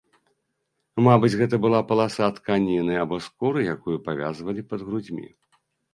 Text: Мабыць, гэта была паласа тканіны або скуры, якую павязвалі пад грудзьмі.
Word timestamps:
Мабыць, 1.07 1.35
гэта 1.41 1.59
была 1.65 1.81
паласа 1.91 2.29
тканіны 2.37 2.97
або 3.03 3.19
скуры, 3.29 3.59
якую 3.75 3.97
павязвалі 4.09 4.61
пад 4.73 4.79
грудзьмі. 4.89 5.27